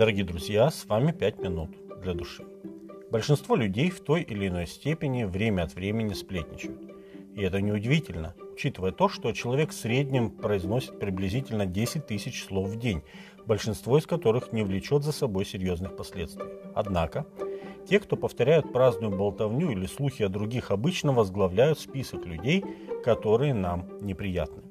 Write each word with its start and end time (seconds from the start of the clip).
Дорогие 0.00 0.24
друзья, 0.24 0.70
с 0.70 0.86
вами 0.86 1.12
5 1.12 1.40
минут 1.40 1.68
для 2.00 2.14
души. 2.14 2.42
Большинство 3.10 3.54
людей 3.54 3.90
в 3.90 4.00
той 4.00 4.22
или 4.22 4.48
иной 4.48 4.66
степени 4.66 5.24
время 5.24 5.64
от 5.64 5.74
времени 5.74 6.14
сплетничают. 6.14 6.80
И 7.34 7.42
это 7.42 7.60
неудивительно, 7.60 8.34
учитывая 8.54 8.92
то, 8.92 9.10
что 9.10 9.30
человек 9.32 9.72
в 9.72 9.74
среднем 9.74 10.30
произносит 10.30 10.98
приблизительно 10.98 11.66
10 11.66 12.06
тысяч 12.06 12.46
слов 12.46 12.68
в 12.68 12.78
день, 12.78 13.02
большинство 13.44 13.98
из 13.98 14.06
которых 14.06 14.54
не 14.54 14.62
влечет 14.62 15.02
за 15.04 15.12
собой 15.12 15.44
серьезных 15.44 15.94
последствий. 15.98 16.48
Однако, 16.74 17.26
те, 17.86 18.00
кто 18.00 18.16
повторяют 18.16 18.72
праздную 18.72 19.14
болтовню 19.14 19.70
или 19.70 19.84
слухи 19.84 20.22
о 20.22 20.30
других, 20.30 20.70
обычно 20.70 21.12
возглавляют 21.12 21.78
список 21.78 22.24
людей, 22.24 22.64
которые 23.04 23.52
нам 23.52 23.86
неприятны. 24.00 24.62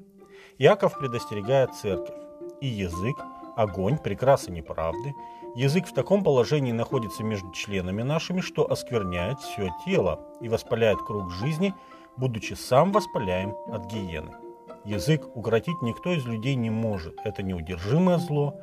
Яков 0.58 0.98
предостерегает 0.98 1.72
церковь. 1.76 2.16
И 2.60 2.66
язык, 2.66 3.16
огонь, 3.56 3.98
прекрасы 3.98 4.50
неправды. 4.50 5.14
Язык 5.54 5.86
в 5.86 5.92
таком 5.92 6.22
положении 6.22 6.72
находится 6.72 7.24
между 7.24 7.50
членами 7.52 8.02
нашими, 8.02 8.40
что 8.40 8.70
оскверняет 8.70 9.40
все 9.40 9.70
тело 9.84 10.20
и 10.40 10.48
воспаляет 10.48 10.98
круг 11.02 11.30
жизни, 11.30 11.74
будучи 12.16 12.54
сам 12.54 12.92
воспаляем 12.92 13.54
от 13.66 13.86
гиены. 13.86 14.32
Язык 14.84 15.36
укротить 15.36 15.82
никто 15.82 16.12
из 16.12 16.24
людей 16.24 16.54
не 16.54 16.70
может. 16.70 17.14
Это 17.24 17.42
неудержимое 17.42 18.18
зло. 18.18 18.58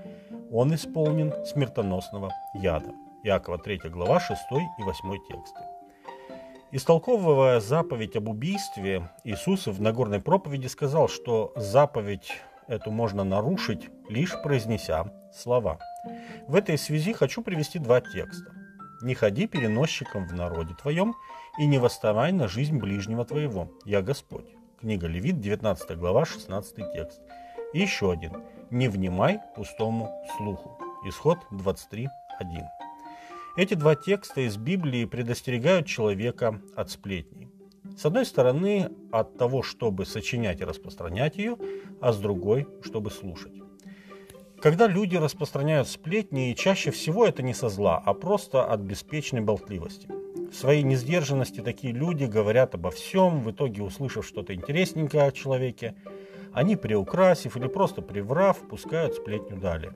Он 0.51 0.73
исполнен 0.73 1.33
смертоносного 1.45 2.31
яда. 2.53 2.93
Иакова 3.23 3.57
3 3.57 3.81
глава 3.89 4.19
6 4.19 4.41
и 4.79 4.83
8 4.83 5.11
тексты. 5.27 5.59
Истолковывая 6.71 7.59
заповедь 7.59 8.15
об 8.17 8.27
убийстве, 8.27 9.09
Иисус 9.23 9.67
в 9.67 9.81
Нагорной 9.81 10.19
проповеди 10.19 10.67
сказал, 10.67 11.07
что 11.07 11.53
заповедь 11.55 12.33
эту 12.67 12.91
можно 12.91 13.23
нарушить, 13.23 13.89
лишь 14.09 14.41
произнеся 14.41 15.11
слова. 15.33 15.79
В 16.47 16.55
этой 16.55 16.77
связи 16.77 17.13
хочу 17.13 17.41
привести 17.41 17.79
два 17.79 18.01
текста. 18.01 18.53
«Не 19.01 19.13
ходи 19.13 19.47
переносчиком 19.47 20.27
в 20.27 20.33
народе 20.33 20.73
твоем, 20.73 21.15
и 21.59 21.67
не 21.67 21.77
восставай 21.77 22.31
на 22.31 22.47
жизнь 22.47 22.77
ближнего 22.77 23.25
твоего, 23.25 23.71
я 23.85 24.01
Господь». 24.01 24.47
Книга 24.79 25.07
Левит, 25.07 25.39
19 25.39 25.97
глава, 25.97 26.25
16 26.25 26.93
текст. 26.93 27.21
И 27.73 27.79
еще 27.79 28.11
один. 28.11 28.43
«Не 28.69 28.87
внимай 28.87 29.39
пустому 29.55 30.09
слуху». 30.37 30.79
Исход 31.05 31.39
23, 31.51 32.07
1. 32.39 32.63
Эти 33.55 33.73
два 33.75 33.95
текста 33.95 34.41
из 34.41 34.57
Библии 34.57 35.05
предостерегают 35.05 35.87
человека 35.87 36.59
от 36.75 36.91
сплетней. 36.91 37.49
С 37.97 38.05
одной 38.05 38.27
стороны, 38.27 38.91
от 39.11 39.39
того, 39.39 39.63
чтобы 39.63 40.05
сочинять 40.05 40.61
и 40.61 40.63
распространять 40.63 41.37
ее, 41.37 41.57
а 41.99 42.13
с 42.13 42.19
другой, 42.19 42.67
чтобы 42.83 43.09
слушать. 43.09 43.53
Когда 44.61 44.85
люди 44.85 45.15
распространяют 45.15 45.87
сплетни, 45.87 46.53
чаще 46.55 46.91
всего 46.91 47.25
это 47.25 47.41
не 47.41 47.55
со 47.55 47.69
зла, 47.69 48.01
а 48.05 48.13
просто 48.13 48.63
от 48.65 48.81
беспечной 48.81 49.41
болтливости. 49.41 50.07
В 50.51 50.53
своей 50.53 50.83
несдержанности 50.83 51.61
такие 51.61 51.91
люди 51.91 52.25
говорят 52.25 52.75
обо 52.75 52.91
всем, 52.91 53.41
в 53.41 53.49
итоге 53.49 53.81
услышав 53.81 54.27
что-то 54.27 54.53
интересненькое 54.53 55.23
о 55.23 55.31
человеке, 55.31 55.95
они, 56.53 56.75
приукрасив 56.75 57.57
или 57.57 57.67
просто 57.67 58.03
приврав, 58.03 58.59
пускают 58.59 59.15
сплетню 59.15 59.57
далее. 59.57 59.93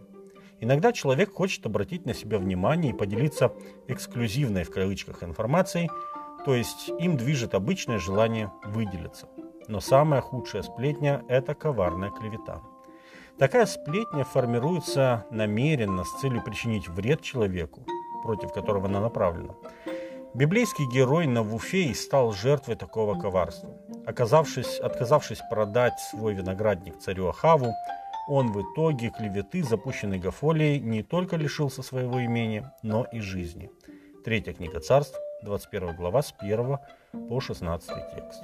Иногда 0.59 0.91
человек 0.91 1.31
хочет 1.33 1.65
обратить 1.67 2.07
на 2.07 2.15
себя 2.15 2.39
внимание 2.39 2.93
и 2.93 2.97
поделиться 2.97 3.53
эксклюзивной 3.87 4.63
в 4.63 4.71
кавычках 4.71 5.23
информацией, 5.23 5.89
то 6.45 6.55
есть 6.55 6.89
им 6.99 7.17
движет 7.17 7.53
обычное 7.53 7.99
желание 7.99 8.51
выделиться. 8.63 9.27
Но 9.67 9.79
самая 9.79 10.21
худшая 10.21 10.63
сплетня– 10.63 11.23
это 11.27 11.53
коварная 11.53 12.09
клевета. 12.09 12.61
Такая 13.37 13.65
сплетня 13.65 14.23
формируется 14.23 15.25
намеренно 15.31 16.03
с 16.03 16.19
целью 16.19 16.43
причинить 16.43 16.87
вред 16.87 17.21
человеку, 17.21 17.85
против 18.23 18.51
которого 18.53 18.87
она 18.87 18.99
направлена. 18.99 19.55
Библейский 20.33 20.85
герой 20.85 21.27
Навуфей 21.27 21.93
стал 21.93 22.31
жертвой 22.31 22.75
такого 22.75 23.19
коварства. 23.19 23.69
Оказавшись, 24.05 24.79
отказавшись 24.79 25.41
продать 25.49 25.99
свой 25.99 26.33
виноградник 26.33 26.99
царю 26.99 27.27
Ахаву, 27.27 27.73
он 28.27 28.51
в 28.51 28.61
итоге 28.61 29.09
клеветы, 29.09 29.63
запущенной 29.63 30.19
Гафолией, 30.19 30.79
не 30.79 31.03
только 31.03 31.35
лишился 31.35 31.83
своего 31.83 32.23
имения, 32.23 32.73
но 32.81 33.05
и 33.11 33.19
жизни. 33.19 33.71
Третья 34.23 34.53
книга 34.53 34.79
царств, 34.79 35.19
21 35.43 35.95
глава, 35.95 36.21
с 36.21 36.33
1 36.37 36.77
по 37.29 37.39
16 37.39 37.89
текст. 38.15 38.43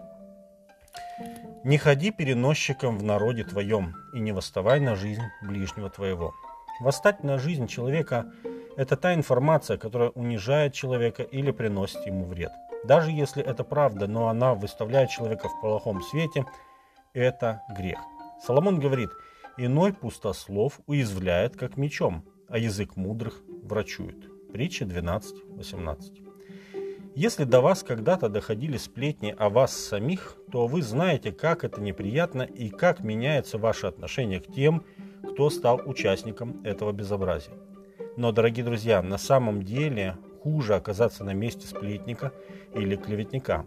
«Не 1.64 1.78
ходи 1.78 2.12
переносчиком 2.12 2.98
в 2.98 3.04
народе 3.04 3.44
твоем, 3.44 3.96
и 4.14 4.20
не 4.20 4.32
восставай 4.32 4.80
на 4.80 4.96
жизнь 4.96 5.24
ближнего 5.42 5.90
твоего». 5.90 6.34
Восстать 6.80 7.24
на 7.24 7.40
жизнь 7.40 7.68
человека– 7.68 8.32
это 8.78 8.96
та 8.98 9.16
информация, 9.16 9.78
которая 9.78 10.10
унижает 10.10 10.74
человека 10.74 11.24
или 11.24 11.50
приносит 11.52 12.06
ему 12.06 12.26
вред. 12.26 12.52
Даже 12.84 13.12
если 13.12 13.44
это 13.44 13.64
правда, 13.64 14.08
но 14.08 14.28
она 14.28 14.54
выставляет 14.54 15.10
человека 15.10 15.50
в 15.50 15.60
плохом 15.60 16.04
свете, 16.04 16.46
это 17.14 17.64
грех. 17.76 18.00
Соломон 18.46 18.80
говорит– 18.80 19.10
Иной 19.60 19.92
пустослов 19.92 20.80
уязвляет, 20.86 21.58
как 21.58 21.78
мечом, 21.78 22.24
а 22.48 22.60
язык 22.60 22.96
мудрых 22.96 23.42
врачует. 23.64 24.52
Притча 24.52 24.86
12.18. 24.86 26.27
Если 27.18 27.46
до 27.46 27.62
вас 27.62 27.82
когда-то 27.82 28.30
доходили 28.30 28.78
сплетни 28.78 29.34
о 29.40 29.50
вас 29.50 29.76
самих, 29.76 30.38
то 30.52 30.68
вы 30.68 30.84
знаете, 30.84 31.32
как 31.32 31.64
это 31.64 31.82
неприятно 31.82 32.44
и 32.44 32.70
как 32.70 33.00
меняется 33.00 33.58
ваше 33.58 33.88
отношение 33.88 34.40
к 34.40 34.54
тем, 34.54 34.84
кто 35.24 35.50
стал 35.50 35.82
участником 35.84 36.62
этого 36.64 36.92
безобразия. 36.92 37.56
Но, 38.18 38.32
дорогие 38.32 38.64
друзья, 38.64 39.02
на 39.02 39.18
самом 39.18 39.64
деле 39.64 40.16
хуже 40.44 40.76
оказаться 40.76 41.24
на 41.24 41.34
месте 41.34 41.66
сплетника 41.66 42.34
или 42.76 42.96
клеветника. 42.96 43.66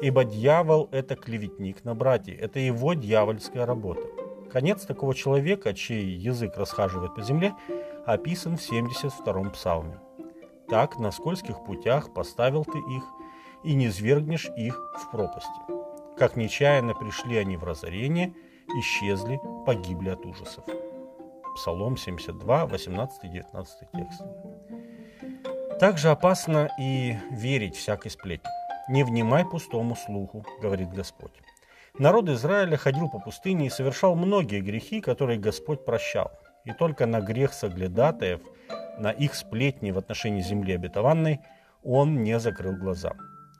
Ибо 0.00 0.24
дьявол– 0.24 0.88
это 0.90 1.14
клеветник 1.14 1.84
на 1.84 1.94
братья, 1.94 2.32
это 2.32 2.58
его 2.58 2.94
дьявольская 2.94 3.66
работа. 3.66 4.00
Конец 4.50 4.86
такого 4.86 5.14
человека, 5.14 5.74
чей 5.74 6.06
язык 6.06 6.56
расхаживает 6.56 7.14
по 7.14 7.20
земле, 7.20 7.52
описан 8.06 8.56
в 8.56 8.62
72-м 8.62 9.50
псалме. 9.50 10.00
«Так 10.68 10.98
на 10.98 11.10
скользких 11.10 11.64
путях 11.64 12.12
поставил 12.12 12.64
ты 12.64 12.78
их, 12.78 13.04
и 13.64 13.74
не 13.74 13.90
свергнешь 13.90 14.48
их 14.56 14.78
в 14.96 15.10
пропасти. 15.10 15.60
Как 16.16 16.36
нечаянно 16.36 16.94
пришли 16.94 17.36
они 17.36 17.56
в 17.56 17.64
разорение, 17.64 18.34
исчезли, 18.78 19.40
погибли 19.66 20.10
от 20.10 20.24
ужасов». 20.26 20.64
Псалом 21.54 21.96
72, 21.96 22.66
18-19 22.66 23.66
текст. 23.94 24.22
Также 25.80 26.10
опасно 26.10 26.68
и 26.78 27.16
верить 27.30 27.76
всякой 27.76 28.10
сплетни. 28.10 28.50
«Не 28.88 29.04
внимай 29.04 29.44
пустому 29.44 29.96
слуху»,— 29.96 30.44
говорит 30.62 30.90
Господь. 30.90 31.32
Народ 31.98 32.28
Израиля 32.28 32.76
ходил 32.76 33.08
по 33.08 33.18
пустыне 33.18 33.66
и 33.66 33.70
совершал 33.70 34.14
многие 34.14 34.60
грехи, 34.60 35.00
которые 35.00 35.38
Господь 35.38 35.84
прощал. 35.84 36.30
И 36.64 36.72
только 36.72 37.06
на 37.06 37.20
грех 37.20 37.52
соглядатаев, 37.52 38.40
на 38.98 39.10
их 39.10 39.34
сплетни 39.34 39.90
в 39.90 39.98
отношении 39.98 40.40
земли 40.40 40.74
обетованной, 40.74 41.40
он 41.82 42.22
не 42.22 42.38
закрыл 42.38 42.74
глаза. 42.76 43.12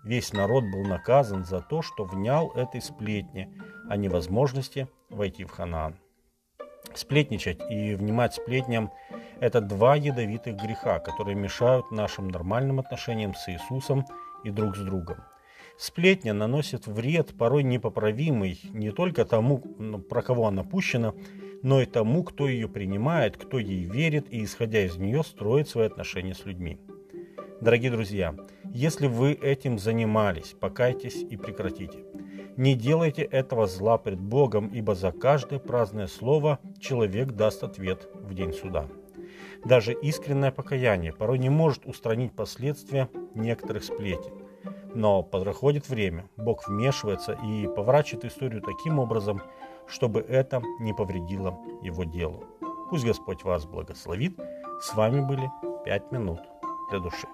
Весь 0.05 0.33
народ 0.33 0.65
был 0.65 0.85
наказан 0.85 1.45
за 1.45 1.61
то, 1.61 1.83
что 1.83 2.05
внял 2.05 2.51
этой 2.53 2.81
сплетне 2.81 3.51
о 3.89 3.97
невозможности 3.97 4.89
войти 5.11 5.45
в 5.45 5.51
Ханаан. 5.51 5.99
Сплетничать 6.95 7.61
и 7.71 7.95
внимать 7.95 8.35
сплетням– 8.35 8.91
это 9.41 9.61
два 9.61 9.97
ядовитых 9.97 10.57
греха, 10.57 10.99
которые 10.99 11.37
мешают 11.37 11.91
нашим 11.91 12.29
нормальным 12.29 12.81
отношениям 12.81 13.35
с 13.35 13.49
Иисусом 13.49 14.07
и 14.45 14.51
друг 14.51 14.77
с 14.77 14.81
другом. 14.81 15.19
Сплетня 15.77 16.33
наносит 16.33 16.87
вред, 16.87 17.37
порой 17.39 17.63
непоправимый, 17.63 18.59
не 18.73 18.91
только 18.91 19.25
тому, 19.25 19.63
ну, 19.79 19.99
про 19.99 20.23
кого 20.23 20.47
она 20.49 20.65
пущена, 20.65 21.13
но 21.63 21.81
и 21.83 21.87
тому, 21.87 22.25
кто 22.25 22.49
ее 22.49 22.69
принимает, 22.69 23.37
кто 23.37 23.59
ей 23.59 23.85
верит 23.85 24.27
и, 24.31 24.45
исходя 24.45 24.85
из 24.85 24.97
нее, 24.97 25.23
строит 25.23 25.69
свои 25.69 25.87
отношения 25.87 26.35
с 26.35 26.45
людьми. 26.45 26.79
Дорогие 27.61 27.91
друзья, 27.91 28.35
если 28.73 29.09
вы 29.09 29.33
этим 29.33 29.79
занимались, 29.79 30.55
покайтесь 30.59 31.17
и 31.17 31.37
прекратите. 31.37 32.05
Не 32.57 32.75
делайте 32.75 33.23
этого 33.23 33.67
зла 33.67 33.99
пред 33.99 34.21
Богом, 34.21 34.69
ибо 34.69 34.95
за 34.95 35.13
каждое 35.13 35.59
праздное 35.59 36.07
слово 36.07 36.59
человек 36.81 37.33
даст 37.33 37.63
ответ 37.63 38.09
в 38.15 38.35
день 38.35 38.53
суда. 38.53 38.89
Даже 39.65 39.93
искреннее 39.93 40.53
покаяние 40.53 41.13
порой 41.13 41.39
не 41.39 41.51
может 41.51 41.87
устранить 41.87 42.33
последствия 42.33 43.09
некоторых 43.35 43.85
сплетен. 43.85 44.33
Но 44.95 45.23
проходит 45.23 45.89
время, 45.89 46.29
Бог 46.37 46.69
вмешивается 46.69 47.33
и 47.33 47.67
поворачивает 47.67 48.25
историю 48.25 48.63
таким 48.63 48.99
образом, 48.99 49.43
чтобы 49.89 50.21
это 50.21 50.63
не 50.81 50.93
повредило 50.93 51.59
его 51.83 52.05
делу. 52.05 52.45
Пусть 52.91 53.05
Господь 53.05 53.45
вас 53.45 53.67
благословит. 53.67 54.39
С 54.81 54.95
вами 54.95 55.21
были 55.21 55.51
«Пять 55.85 56.11
минут 56.13 56.41
для 56.91 57.01
души». 57.01 57.27